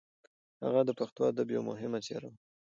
هغه 0.63 0.81
د 0.87 0.91
پښتو 0.99 1.21
ادب 1.31 1.47
یو 1.55 1.61
مهم 1.69 1.91
څېره 2.05 2.27
وه. 2.31 2.37